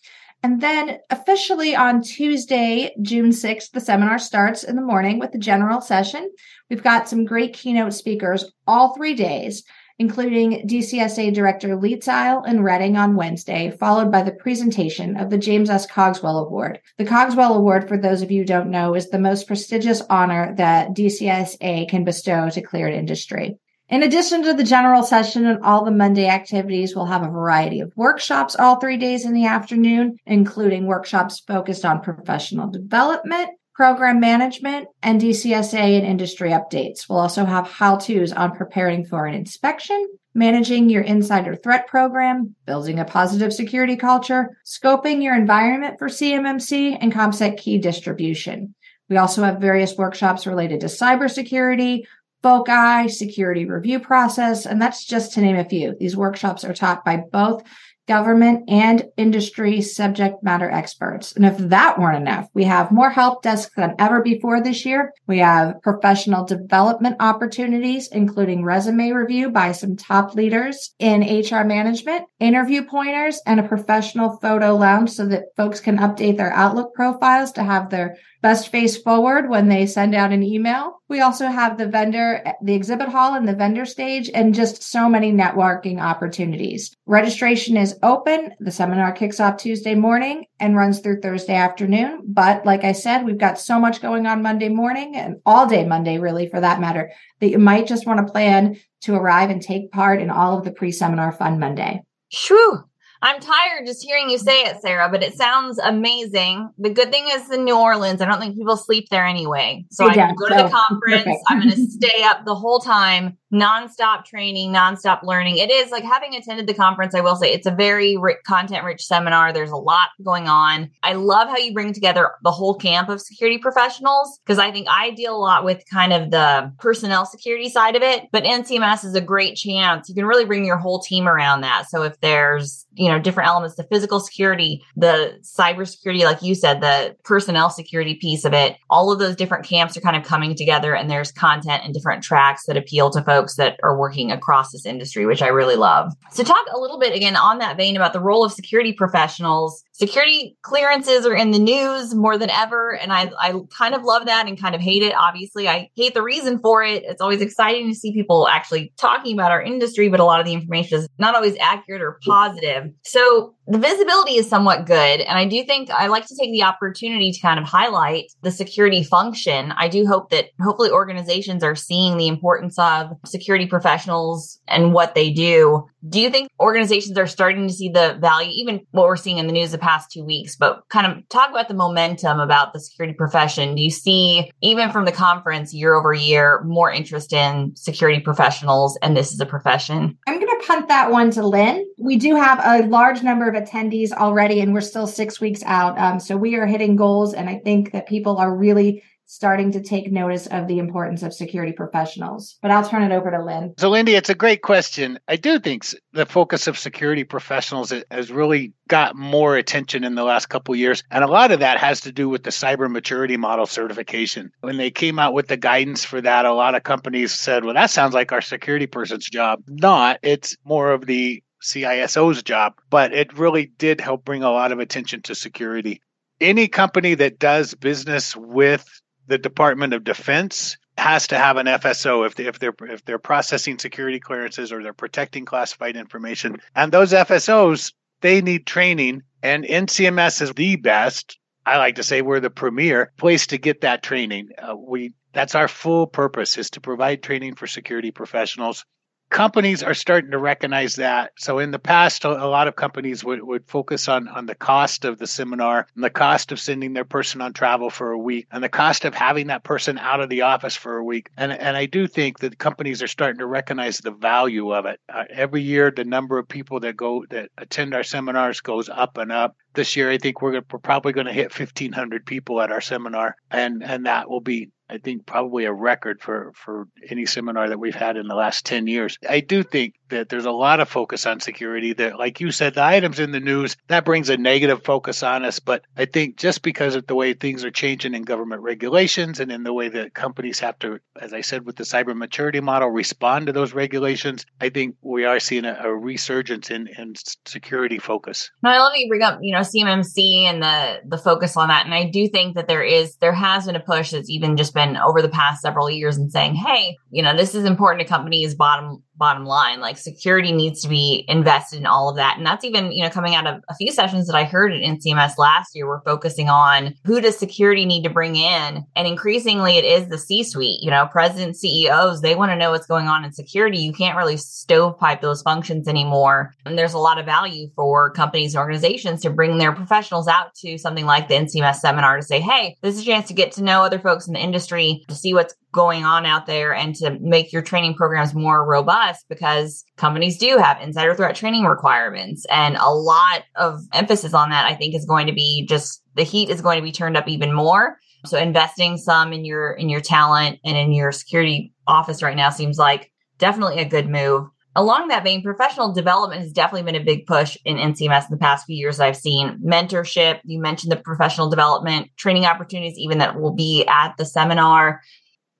And 0.43 0.61
then 0.61 0.99
officially 1.11 1.75
on 1.75 2.03
Tuesday, 2.03 2.95
June 3.03 3.31
6th, 3.31 3.73
the 3.73 3.81
seminar 3.81 4.19
starts 4.19 4.63
in 4.63 4.77
the 4.77 4.83
morning 4.83 5.19
with 5.19 5.33
the 5.33 5.39
general 5.39 5.81
session. 5.81 6.31
We've 6.71 6.83
got 6.83 7.09
some 7.09 7.25
great 7.25 7.55
keynote 7.55 7.93
speakers 7.93 8.45
all 8.67 8.95
three 8.95 9.15
days 9.15 9.65
including 9.99 10.67
DCSA 10.67 11.35
Director 11.35 11.77
Lietzau 11.77 12.43
and 12.47 12.65
Redding 12.65 12.97
on 12.97 13.17
Wednesday, 13.17 13.71
followed 13.71 14.13
by 14.13 14.23
the 14.23 14.33
presentation 14.33 15.17
of 15.17 15.31
the 15.31 15.39
James 15.39 15.71
S. 15.71 15.87
Cogswell 15.87 16.39
Award. 16.39 16.81
The 16.99 17.05
Cogswell 17.05 17.55
Award, 17.55 17.89
for 17.89 17.99
those 17.99 18.23
of 18.23 18.31
you 18.31 18.43
who 18.43 18.47
don't 18.47 18.71
know, 18.71 18.95
is 18.95 19.11
the 19.11 19.19
most 19.19 19.47
prestigious 19.47 20.03
honor 20.09 20.55
that 20.57 20.91
DCSA 20.91 21.89
can 21.89 22.05
bestow 22.05 22.49
to 22.51 22.63
cleared 22.63 22.95
industry. 22.95 23.59
In 23.89 24.03
addition 24.03 24.43
to 24.43 24.53
the 24.53 24.65
general 24.65 25.03
session 25.03 25.47
and 25.47 25.65
all 25.65 25.85
the 25.85 25.91
Monday 25.91 26.29
activities, 26.29 26.95
we'll 26.95 27.07
have 27.07 27.23
a 27.23 27.31
variety 27.31 27.81
of 27.81 27.97
workshops 27.97 28.55
all 28.55 28.77
three 28.77 28.99
days 28.99 29.25
in 29.25 29.33
the 29.33 29.47
afternoon, 29.47 30.19
including 30.27 30.85
workshops 30.85 31.41
focused 31.41 31.87
on 31.87 32.03
professional 32.03 32.69
development, 32.69 33.49
program 33.79 34.19
management, 34.19 34.89
and 35.05 35.21
DCSA 35.21 35.99
and 35.99 36.05
industry 36.05 36.51
updates. 36.51 37.09
We'll 37.09 37.21
also 37.21 37.45
have 37.45 37.69
how 37.69 37.97
to's 37.97 38.33
on 38.33 38.57
preparing 38.57 39.05
for 39.05 39.25
an 39.25 39.35
inspection, 39.35 40.05
managing 40.35 40.91
your 40.91 41.03
insider 41.03 41.55
threat 41.55 41.87
program, 41.87 42.57
building 42.67 42.99
a 42.99 43.05
positive 43.05 43.53
security 43.53 43.95
culture, 43.95 44.59
scoping 44.67 45.23
your 45.23 45.37
environment 45.37 46.01
for 46.01 46.09
CMMC, 46.09 46.99
and 47.01 47.15
ComSec 47.15 47.57
key 47.57 47.79
distribution. 47.79 48.75
We 49.09 49.17
also 49.17 49.45
have 49.45 49.61
various 49.61 49.97
workshops 49.97 50.45
related 50.45 50.81
to 50.81 50.87
cybersecurity, 50.87 52.03
FOCI, 52.43 53.09
security 53.09 53.65
review 53.65 54.01
process, 54.01 54.67
and 54.67 54.83
that's 54.83 55.05
just 55.05 55.35
to 55.35 55.41
name 55.41 55.57
a 55.57 55.65
few. 55.65 55.95
These 56.01 56.17
workshops 56.17 56.65
are 56.65 56.75
taught 56.75 57.05
by 57.05 57.23
both 57.31 57.63
government 58.09 58.65
and 58.69 59.05
industry 59.17 59.81
subject 59.81 60.43
matter 60.43 60.69
experts. 60.71 61.35
And 61.37 61.45
if 61.45 61.57
that 61.59 61.99
weren't 61.99 62.17
enough, 62.17 62.49
we 62.55 62.65
have 62.65 62.91
more 62.91 63.11
help 63.11 63.43
desks 63.43 63.75
than 63.77 63.95
ever 63.99 64.23
before 64.23 64.61
this 64.61 64.85
year. 64.85 65.13
We 65.27 65.39
have 65.39 65.81
professional 65.83 66.45
development 66.45 67.17
opportunities, 67.21 68.09
including 68.09 68.65
resume 68.65 69.13
review 69.13 69.51
by 69.51 69.73
some 69.73 69.97
top 69.97 70.35
leaders 70.35 70.95
in 70.99 71.21
HR 71.21 71.65
management, 71.65 72.25
interview 72.41 72.83
pointers, 72.85 73.41
and 73.47 73.61
a 73.61 73.69
professional 73.69 74.39
photo 74.39 74.75
lounge 74.75 75.11
so 75.11 75.27
that 75.27 75.55
folks 75.57 75.79
can 75.79 75.99
update 75.99 76.39
their 76.39 76.53
Outlook 76.53 76.95
profiles 76.95 77.53
to 77.53 77.63
have 77.63 77.91
their 77.91 78.17
best 78.41 78.71
face 78.71 78.97
forward 78.97 79.49
when 79.49 79.69
they 79.69 79.87
send 79.87 80.15
out 80.15 80.33
an 80.33 80.43
email. 80.43 81.01
We 81.09 81.21
also 81.21 81.47
have 81.47 81.79
the 81.79 81.87
vendor, 81.87 82.45
the 82.63 82.75
exhibit 82.75 83.09
hall 83.09 83.35
and 83.35 83.49
the 83.49 83.55
vendor 83.55 83.85
stage 83.85 84.31
and 84.33 84.55
just 84.55 84.83
so 84.83 85.09
many 85.09 85.33
networking 85.33 86.01
opportunities. 86.01 86.95
Registration 87.07 87.77
is 87.77 87.99
open. 88.03 88.53
The 88.61 88.71
seminar 88.71 89.13
kicks 89.13 89.41
off 89.41 89.57
Tuesday 89.57 89.95
morning 89.95 90.45
and 90.61 90.77
runs 90.77 91.01
through 91.01 91.21
Thursday 91.21 91.55
afternoon. 91.55 92.23
But 92.27 92.65
like 92.67 92.85
I 92.85 92.93
said, 92.93 93.25
we've 93.25 93.39
got 93.39 93.59
so 93.59 93.79
much 93.81 94.01
going 94.01 94.27
on 94.27 94.43
Monday 94.43 94.69
morning 94.69 95.17
and 95.17 95.37
all 95.47 95.67
day 95.67 95.85
Monday, 95.85 96.19
really, 96.19 96.49
for 96.49 96.61
that 96.61 96.81
matter, 96.81 97.11
that 97.41 97.49
you 97.49 97.59
might 97.59 97.87
just 97.87 98.07
want 98.07 98.25
to 98.25 98.33
plan 98.33 98.77
to 99.03 99.15
arrive 99.15 99.51
and 99.51 99.63
take 99.63 99.91
part 99.93 100.21
in 100.21 100.31
all 100.31 100.59
of 100.59 100.65
the 100.65 100.73
pre-seminar 100.73 101.33
fun 101.33 101.59
Monday. 101.59 102.03
Shoo! 102.29 102.85
I'm 103.23 103.41
tired 103.41 103.87
just 103.87 104.05
hearing 104.05 104.31
you 104.31 104.39
say 104.39 104.63
it, 104.63 104.81
Sarah, 104.81 105.09
but 105.11 105.23
it 105.23 105.35
sounds 105.35 105.79
amazing. 105.79 106.71
The 106.79 106.91
good 106.91 107.11
thing 107.11 107.27
is 107.33 107.51
in 107.51 107.65
New 107.65 107.77
Orleans, 107.77 108.21
I 108.21 108.27
don't 108.27 108.41
think 108.41 108.57
people 108.57 108.77
sleep 108.77 109.09
there 109.11 109.25
anyway. 109.25 109.85
So 109.91 110.09
I 110.09 110.15
can 110.15 110.35
go 110.35 110.49
to 110.49 110.55
the 110.55 110.69
conference. 110.69 111.29
I'm 111.49 111.61
going 111.61 111.75
to 111.75 111.87
stay 111.87 112.23
up 112.23 112.45
the 112.45 112.55
whole 112.55 112.81
time 112.81 113.37
nonstop 113.53 114.25
training, 114.25 114.73
nonstop 114.73 115.23
learning. 115.23 115.57
It 115.57 115.71
is 115.71 115.91
like 115.91 116.05
having 116.05 116.35
attended 116.35 116.67
the 116.67 116.75
conference, 116.75 117.15
I 117.15 117.21
will 117.21 117.37
say 117.37 117.53
it's 117.53 117.67
a 117.67 117.71
very 117.71 118.17
rich, 118.17 118.39
content 118.47 118.85
rich 118.85 119.05
seminar. 119.05 119.53
There's 119.53 119.71
a 119.71 119.77
lot 119.77 120.09
going 120.23 120.49
on. 120.49 120.91
I 121.03 121.15
love 121.15 121.49
how 121.49 121.57
you 121.57 121.73
bring 121.73 121.93
together 121.93 122.33
the 122.43 122.51
whole 122.51 122.75
camp 122.75 123.09
of 123.09 123.21
security 123.21 123.59
professionals 123.59 124.39
because 124.45 124.59
I 124.59 124.71
think 124.71 124.87
I 124.91 125.11
deal 125.11 125.35
a 125.35 125.39
lot 125.39 125.65
with 125.65 125.83
kind 125.91 126.13
of 126.13 126.31
the 126.31 126.73
personnel 126.79 127.25
security 127.25 127.69
side 127.69 127.97
of 127.97 128.03
it, 128.03 128.25
but 128.33 128.45
NCMS 128.45 129.05
is 129.05 129.15
a 129.15 129.21
great 129.21 129.57
chance. 129.57 130.09
You 130.09 130.15
can 130.15 130.27
really 130.27 130.45
bring 130.45 130.65
your 130.65 130.79
whole 130.79 131.01
team 131.01 131.27
around 131.27 131.63
that. 131.63 131.89
So 131.89 132.03
if 132.03 132.21
there's, 132.21 132.87
you 132.93 133.08
know, 133.09 133.19
different 133.19 133.49
elements, 133.49 133.77
the 133.77 133.85
physical 133.85 134.21
security, 134.21 134.83
the 134.97 135.39
cybersecurity, 135.43 136.25
like 136.25 136.43
you 136.43 136.55
said, 136.55 136.81
the 136.81 137.17
personnel 137.25 137.71
security 137.71 138.15
piece 138.15 138.45
of 138.45 138.53
it, 138.53 138.77
all 138.91 139.13
of 139.13 139.19
those 139.19 139.37
different 139.37 139.65
camps 139.65 139.97
are 139.97 140.01
kind 140.01 140.17
of 140.17 140.25
coming 140.25 140.55
together 140.55 140.95
and 140.95 141.11
there's 141.11 141.33
content 141.33 141.83
and 141.85 141.95
different 141.95 142.23
tracks 142.23 142.65
that 142.67 142.77
appeal 142.77 143.11
to 143.11 143.23
folks 143.23 143.57
that 143.57 143.79
are 143.83 143.99
working 143.99 144.31
across 144.33 144.73
this 144.73 144.87
industry, 144.87 145.27
which 145.27 145.43
I 145.43 145.49
really 145.49 145.77
love. 145.77 146.13
So, 146.33 146.43
talk 146.43 146.65
a 146.73 146.79
little 146.79 146.99
bit 146.99 147.15
again 147.15 147.37
on 147.37 147.59
that 147.59 147.77
vein 147.77 147.97
about 147.97 148.13
the 148.13 148.21
role 148.21 148.45
of 148.45 148.53
security 148.53 148.93
professionals. 148.93 149.85
Security 149.99 150.57
clearances 150.63 151.27
are 151.27 151.35
in 151.35 151.51
the 151.51 151.59
news 151.59 152.15
more 152.15 152.39
than 152.39 152.51
ever. 152.51 152.95
And 152.95 153.13
I, 153.13 153.33
I 153.37 153.55
kind 153.77 153.97
of 153.97 154.05
love 154.05 154.27
that 154.27 154.47
and 154.47 154.61
kind 154.61 154.77
of 154.77 154.81
hate 154.81 155.03
it. 155.03 155.13
Obviously, 155.13 155.69
I 155.69 155.91
hate 155.97 156.15
the 156.15 156.23
reason 156.23 156.61
for 156.61 156.85
it. 156.85 157.03
It's 157.05 157.21
always 157.21 157.41
exciting 157.41 157.89
to 157.89 157.95
see 157.97 158.13
people 158.13 158.47
actually 158.47 158.93
talking 158.97 159.35
about 159.35 159.51
our 159.51 159.61
industry, 159.61 160.09
but 160.09 160.21
a 160.21 160.25
lot 160.25 160.39
of 160.39 160.47
the 160.47 160.53
information 160.53 161.01
is 161.01 161.09
not 161.19 161.35
always 161.35 161.57
accurate 161.59 162.01
or 162.01 162.21
positive. 162.25 162.93
So, 163.03 163.57
the 163.71 163.79
visibility 163.79 164.37
is 164.37 164.49
somewhat 164.49 164.87
good. 164.87 165.21
And 165.21 165.39
I 165.39 165.45
do 165.45 165.63
think 165.63 165.91
I 165.91 166.07
like 166.07 166.27
to 166.27 166.37
take 166.37 166.53
the 166.53 166.63
opportunity 166.63 167.33
to 167.33 167.41
kind 167.41 167.61
of 167.61 167.67
highlight 167.67 168.33
the 168.41 168.51
security 168.51 169.05
function. 169.05 169.73
I 169.73 169.89
do 169.89 170.07
hope 170.07 170.31
that 170.31 170.47
hopefully 170.61 170.91
organizations 170.91 171.63
are 171.63 171.75
seeing 171.75 172.17
the 172.17 172.29
importance 172.29 172.79
of 172.79 173.11
security 173.27 173.67
professionals 173.67 174.59
and 174.69 174.95
what 174.95 175.15
they 175.15 175.31
do. 175.31 175.87
Do 176.07 176.21
you 176.21 176.31
think 176.31 176.49
organizations 176.61 177.19
are 177.19 177.27
starting 177.27 177.67
to 177.67 177.73
see 177.73 177.89
the 177.89 178.17
value, 178.21 178.51
even 178.55 178.81
what 178.93 179.07
we're 179.07 179.17
seeing 179.17 179.39
in 179.39 179.47
the 179.47 179.53
news 179.53 179.73
the 179.73 179.79
past 179.79 180.13
two 180.13 180.25
weeks, 180.25 180.57
but 180.57 180.83
kind 180.91 181.07
of 181.07 181.29
talk 181.29 181.51
about 181.51 181.69
the 181.69 181.75
momentum 181.75 182.41
about 182.41 182.73
the 182.73 182.81
security 182.81 183.15
profession? 183.15 183.75
Do 183.75 183.83
you 183.83 183.91
see, 183.91 184.51
even 184.63 184.91
from 184.91 185.05
the 185.05 185.13
conference 185.13 185.75
year 185.75 185.95
over 185.95 186.13
year, 186.13 186.63
more 186.65 186.91
interest 186.91 187.33
in 187.33 187.75
security 187.75 188.21
professionals 188.21 188.97
and 189.03 189.17
this 189.17 189.33
is 189.33 189.41
a 189.41 189.47
profession? 189.47 190.17
I'm 190.27 190.39
going 190.39 190.61
to 190.61 190.67
punt 190.67 190.89
that 190.89 191.11
one 191.11 191.31
to 191.33 191.47
Lynn. 191.47 191.85
We 191.99 192.17
do 192.17 192.37
have 192.37 192.61
a 192.63 192.87
large 192.87 193.23
number 193.23 193.49
of 193.49 193.55
attendees 193.55 194.13
already, 194.13 194.61
and 194.61 194.73
we're 194.73 194.81
still 194.81 195.07
six 195.07 195.41
weeks 195.41 195.63
out. 195.65 195.99
Um, 195.99 196.21
so 196.21 196.37
we 196.37 196.55
are 196.55 196.67
hitting 196.67 196.95
goals, 196.95 197.35
and 197.35 197.49
I 197.49 197.59
think 197.59 197.93
that 197.93 198.07
people 198.07 198.39
are 198.39 198.55
really 198.55 199.03
starting 199.29 199.71
to 199.71 199.83
take 199.83 200.11
notice 200.11 200.47
of 200.47 200.67
the 200.69 200.79
importance 200.79 201.23
of 201.23 201.35
security 201.35 201.71
professionals. 201.71 202.57
But 202.63 202.71
I'll 202.71 202.89
turn 202.89 203.03
it 203.03 203.15
over 203.15 203.31
to 203.31 203.45
Lynn. 203.45 203.75
So, 203.79 203.91
Lindy, 203.91 204.15
it's 204.15 204.31
a 204.31 204.35
great 204.35 204.63
question. 204.63 205.19
I 205.29 205.37
do 205.37 205.61
think 205.61 205.85
the 206.15 206.25
focus 206.25 206.67
of 206.67 206.79
security 206.79 207.25
professionals 207.25 207.93
has 208.11 208.33
really 208.33 208.73
got 208.89 209.17
more 209.17 209.57
attention 209.57 210.03
in 210.03 210.15
the 210.15 210.25
last 210.25 210.47
couple 210.47 210.75
years. 210.75 211.05
And 211.11 211.23
a 211.23 211.29
lot 211.29 211.53
of 211.53 211.61
that 211.61 211.79
has 211.79 212.01
to 212.01 212.13
do 212.13 212.31
with 212.31 212.43
the 212.43 212.51
cyber 212.51 212.91
maturity 212.91 213.37
model 213.37 213.67
certification. 213.67 214.51
When 214.63 214.79
they 214.79 214.91
came 214.91 215.19
out 215.19 215.35
with 215.35 215.49
the 215.49 215.59
guidance 215.59 216.05
for 216.05 216.23
that, 216.23 216.47
a 216.47 216.55
lot 216.55 216.75
of 216.75 216.85
companies 216.85 217.33
said, 217.33 217.67
well, 217.67 217.75
that 217.75 217.91
sounds 217.91 218.15
like 218.15 218.33
our 218.33 218.41
security 218.41 218.87
person's 218.87 219.27
job. 219.27 219.63
Not, 219.69 220.21
it's 220.23 220.57
more 220.65 220.91
of 220.91 221.05
the 221.05 221.43
CISO's 221.63 222.43
job, 222.43 222.81
but 222.89 223.13
it 223.13 223.37
really 223.37 223.67
did 223.77 224.01
help 224.01 224.25
bring 224.25 224.43
a 224.43 224.51
lot 224.51 224.73
of 224.73 224.79
attention 224.79 225.21
to 225.23 225.35
security. 225.35 226.01
Any 226.41 226.67
company 226.67 227.15
that 227.17 227.39
does 227.39 227.75
business 227.75 228.35
with 228.35 228.89
the 229.29 229.39
Department 229.39 229.95
of 229.95 230.05
Defense 230.05 230.77
has 230.97 231.29
to 231.29 231.39
have 231.39 231.57
an 231.57 231.67
FSO 231.67 232.27
if 232.27 232.35
they, 232.35 232.47
if 232.47 232.59
they're 232.59 232.75
if 232.81 233.05
they're 233.05 233.19
processing 233.19 233.79
security 233.79 234.19
clearances 234.19 234.73
or 234.73 234.83
they're 234.83 234.93
protecting 234.93 235.45
classified 235.45 235.97
information. 235.97 236.61
And 236.75 236.91
those 236.91 237.13
FSOs 237.13 237.93
they 238.21 238.41
need 238.41 238.67
training, 238.67 239.23
and 239.43 239.65
NCMS 239.65 240.43
is 240.43 240.53
the 240.53 240.77
best. 240.77 241.39
I 241.65 241.77
like 241.77 241.97
to 241.97 242.03
say 242.03 242.23
we're 242.23 242.41
the 242.41 242.51
premier 242.51 243.13
place 243.17 243.49
to 243.49 243.59
get 243.59 243.83
that 243.83 244.03
training. 244.03 244.51
Uh, 244.59 244.75
we 244.75 245.13
that's 245.33 245.55
our 245.55 245.69
full 245.69 246.07
purpose 246.07 246.59
is 246.59 246.71
to 246.71 246.81
provide 246.81 247.23
training 247.23 247.55
for 247.55 247.67
security 247.67 248.11
professionals 248.11 248.85
companies 249.31 249.83
are 249.83 249.95
starting 249.95 250.31
to 250.31 250.39
recognize 250.39 250.97
that. 250.97 251.33
So 251.37 251.59
in 251.59 251.71
the 251.71 251.79
past, 251.79 252.25
a 252.25 252.47
lot 252.47 252.69
of 252.69 252.77
companies 252.77 253.25
would, 253.25 253.43
would 253.43 253.67
focus 253.67 254.09
on, 254.09 254.29
on 254.29 254.47
the 254.47 254.55
cost 254.55 255.05
of 255.05 255.19
the 255.19 255.27
seminar 255.27 255.87
and 255.95 256.05
the 256.05 256.11
cost 256.11 256.53
of 256.53 256.61
sending 256.61 256.93
their 256.93 257.05
person 257.05 257.41
on 257.41 257.53
travel 257.53 257.91
for 257.91 258.11
a 258.11 258.19
week 258.19 258.47
and 258.51 258.63
the 258.63 258.69
cost 258.69 259.05
of 259.05 259.15
having 259.15 259.49
that 259.49 259.65
person 259.65 259.99
out 259.99 260.21
of 260.21 260.29
the 260.29 260.43
office 260.43 260.77
for 260.77 260.97
a 260.97 261.05
week. 261.05 261.31
And, 261.37 261.53
and 261.53 261.77
I 261.77 261.87
do 261.87 262.07
think 262.07 262.39
that 262.41 262.59
companies 262.59 263.03
are 263.03 263.09
starting 263.09 263.39
to 263.39 263.47
recognize 263.47 263.99
the 263.99 264.11
value 264.11 264.73
of 264.73 264.87
it. 264.87 265.01
Uh, 265.09 265.25
every 265.31 265.63
year, 265.63 265.91
the 265.91 266.05
number 266.05 266.39
of 266.39 266.49
people 266.49 266.81
that 266.81 266.97
go 266.97 267.25
that 267.31 267.51
attend 267.59 267.95
our 267.95 268.05
seminars 268.05 268.61
goes 268.61 268.89
up 268.89 269.19
and 269.19 269.33
up. 269.33 269.57
This 269.79 269.95
year, 269.95 270.11
I 270.11 270.19
think 270.19 270.43
we're, 270.43 270.61
we're 270.73 270.81
probably 270.81 271.13
going 271.13 271.29
to 271.29 271.33
hit 271.33 271.57
1,500 271.57 272.27
people 272.27 272.61
at 272.61 272.73
our 272.73 272.81
seminar, 272.81 273.37
and 273.49 273.81
and 273.85 274.07
that 274.07 274.29
will 274.29 274.41
be 274.41 274.71
I 274.91 274.99
think 274.99 275.25
probably 275.25 275.67
a 275.67 275.73
record 275.73 276.21
for, 276.21 276.53
for 276.55 276.89
any 277.09 277.27
seminar 277.27 277.69
that 277.69 277.79
we've 277.79 277.95
had 277.95 278.17
in 278.17 278.27
the 278.27 278.35
last 278.35 278.65
10 278.65 278.87
years. 278.87 279.19
I 279.29 279.41
do 279.41 279.63
think 279.63 279.95
that 280.11 280.29
there's 280.29 280.45
a 280.45 280.51
lot 280.51 280.81
of 280.81 280.89
focus 280.89 281.27
on 281.27 281.41
security 281.41 281.93
that, 281.95 282.19
like 282.19 282.41
you 282.41 282.51
said, 282.51 282.75
the 282.75 282.85
items 282.85 283.19
in 283.19 283.33
the 283.33 283.41
news, 283.41 283.77
that 283.89 284.05
brings 284.05 284.29
a 284.29 284.37
negative 284.37 284.85
focus 284.85 285.23
on 285.23 285.45
us. 285.45 285.59
But 285.59 285.85
I 285.97 286.05
think 286.05 286.37
just 286.37 286.63
because 286.63 286.95
of 286.95 287.07
the 287.07 287.15
way 287.15 287.35
things 287.35 287.65
are 287.65 287.71
changing 287.71 288.15
in 288.15 288.23
government 288.23 288.63
regulations 288.63 289.41
and 289.41 289.51
in 289.51 289.63
the 289.63 289.73
way 289.73 289.89
that 289.89 290.15
companies 290.15 290.61
have 290.61 290.79
to, 290.81 291.01
as 291.21 291.33
I 291.33 291.41
said, 291.41 291.67
with 291.67 291.77
the 291.77 291.85
cyber 291.85 292.17
maturity 292.17 292.61
model, 292.61 292.91
respond 292.91 293.47
to 293.47 293.53
those 293.53 293.73
regulations, 293.73 294.47
I 294.61 294.69
think 294.69 294.97
we 295.03 295.25
are 295.25 295.41
seeing 295.41 295.65
a, 295.65 295.79
a 295.83 295.95
resurgence 295.95 296.71
in, 296.71 296.89
in 296.99 297.15
security 297.47 297.99
focus. 297.99 298.51
No, 298.63 298.71
I 298.71 298.79
love 298.79 298.93
you 298.97 299.09
bring 299.09 299.23
up, 299.23 299.39
you 299.43 299.55
know, 299.55 299.61
CMMC 299.61 300.45
and 300.45 300.63
the, 300.63 301.01
the 301.07 301.19
focus 301.19 301.57
on 301.57 301.69
that. 301.69 301.85
And 301.85 301.95
I 301.95 302.11
do 302.11 302.29
think 302.29 302.57
that 302.57 302.69
there 302.69 302.83
is, 302.83 303.17
there 303.17 303.33
has 303.33 303.67
been 303.67 303.77
a 303.77 303.81
push 303.81 304.11
that's 304.11 304.31
even 304.31 304.57
just 304.57 304.75
been 304.75 304.97
over 304.97 305.23
the 305.23 305.29
past 305.29 305.63
several 305.63 305.91
years 305.91 306.17
and 306.17 306.31
saying, 306.31 306.55
hey, 306.55 306.97
you 307.11 307.23
know, 307.23 307.37
this 307.37 307.55
is 307.55 307.65
important 307.65 308.07
to 308.07 308.13
companies' 308.13 308.55
bottom 308.55 309.03
bottom 309.19 309.45
line. 309.45 309.81
Like 309.81 309.99
security 309.99 310.53
needs 310.53 310.83
to 310.83 310.89
be 310.89 311.25
invested 311.29 311.79
in 311.79 311.87
all 311.87 312.09
of 312.09 312.17
that. 312.17 312.37
And 312.37 312.47
that's 312.47 312.65
even, 312.65 312.93
you 312.93 313.05
know, 313.05 313.11
coming 313.11 313.35
out 313.35 313.47
of 313.47 313.63
a 313.69 313.75
few 313.75 313.93
sessions 313.93 314.27
that 314.27 314.37
I 314.37 314.45
heard 314.45 314.73
at 314.73 314.81
NCMS 314.81 315.39
last 315.39 315.75
year, 315.75 315.87
we're 315.87 316.03
focusing 316.03 316.49
on 316.49 316.95
who 317.05 317.21
does 317.21 317.37
security 317.37 317.85
need 317.85 318.05
to 318.05 318.11
bring 318.11 318.37
in? 318.37 318.85
And 318.97 319.07
increasingly 319.07 319.77
it 319.77 319.85
is 319.85 320.09
the 320.09 320.19
C 320.19 320.43
suite, 320.43 320.83
you 320.83 320.91
know, 320.91 321.07
presidents, 321.11 321.61
CEOs, 321.61 322.21
they 322.21 322.35
want 322.35 322.53
to 322.53 322.57
know 322.57 322.71
what's 322.71 322.87
going 322.87 323.09
on 323.09 323.25
in 323.25 323.33
security. 323.33 323.79
You 323.79 323.93
can't 323.93 324.17
really 324.17 324.37
stovepipe 324.37 325.21
those 325.21 325.43
functions 325.43 325.89
anymore. 325.89 326.55
And 326.65 326.79
there's 326.79 326.95
a 326.95 326.99
lot 326.99 327.19
of 327.19 327.27
value 327.27 327.69
for 327.75 328.11
companies 328.11 328.55
and 328.55 328.61
organizations 328.61 329.23
to 329.23 329.31
bring 329.31 329.59
their 329.59 329.73
professionals 329.73 330.29
out 330.29 330.55
to 330.57 330.79
something 330.79 331.07
like 331.07 331.29
the 331.29 331.35
NCMS 331.35 331.77
seminar 331.77 332.17
to 332.17 332.23
say, 332.23 332.41
hey, 332.41 332.77
this 332.83 332.97
is 332.97 333.03
a 333.03 333.05
chance 333.05 333.29
to 333.29 333.35
get 333.35 333.53
to 333.53 333.63
know 333.63 333.83
other 333.83 333.99
folks 333.99 334.27
in 334.27 334.35
the 334.35 334.41
industry, 334.41 335.05
to 335.09 335.15
see 335.15 335.35
what's 335.35 335.55
going 335.79 336.05
on 336.05 336.27
out 336.27 336.47
there 336.47 336.75
and 336.75 336.97
to 336.97 337.17
make 337.21 337.53
your 337.53 337.63
training 337.63 337.95
programs 337.95 338.35
more 338.35 338.67
robust 338.67 339.25
because 339.29 339.85
companies 339.97 340.37
do 340.37 340.59
have 340.59 340.83
insider 340.83 341.15
threat 341.15 341.37
training 341.37 341.67
requirements 341.67 342.45
and 342.51 342.75
a 342.81 342.91
lot 342.91 343.45
of 343.55 343.81
emphasis 343.93 344.35
on 344.35 344.51
that 344.51 344.67
I 344.67 344.75
think 344.75 344.93
is 344.93 345.07
going 345.07 345.29
to 345.29 345.33
be 345.33 345.65
just 345.69 346.03
the 346.17 346.25
heat 346.25 346.51
is 346.51 346.61
going 346.61 346.79
to 346.79 346.83
be 346.83 346.91
turned 346.91 347.17
up 347.17 347.29
even 347.29 347.53
more 347.53 347.97
So 348.25 348.39
investing 348.39 348.97
some 348.97 349.33
in 349.33 349.45
your 349.45 349.71
in 349.71 349.89
your 349.89 350.01
talent 350.01 350.59
and 350.65 350.77
in 350.77 350.93
your 350.93 351.13
security 351.13 351.73
office 351.87 352.25
right 352.25 352.37
now 352.37 352.51
seems 352.51 352.77
like 352.77 353.13
definitely 353.39 353.79
a 353.79 353.89
good 353.89 354.09
move. 354.09 354.49
Along 354.75 355.07
that 355.09 355.23
vein, 355.23 355.45
professional 355.45 355.93
development 355.93 356.43
has 356.43 356.53
definitely 356.53 356.91
been 356.91 357.01
a 357.01 357.05
big 357.05 357.25
push 357.27 357.57
in 357.65 357.77
NCMS 357.77 358.25
in 358.25 358.31
the 358.33 358.37
past 358.37 358.67
few 358.67 358.77
years. 358.77 358.99
I've 358.99 359.17
seen 359.17 359.61
mentorship. 359.65 360.41
You 360.45 360.61
mentioned 360.61 360.91
the 360.91 360.97
professional 360.97 361.49
development, 361.49 362.11
training 362.17 362.47
opportunities, 362.47 362.99
even 362.99 363.19
that 363.19 363.41
will 363.41 363.55
be 363.55 363.87
at 363.87 364.17
the 364.19 364.25
seminar 364.25 365.01